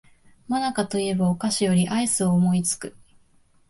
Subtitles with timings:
[0.47, 2.97] もなかと言えばお菓子よりアイスを思いつく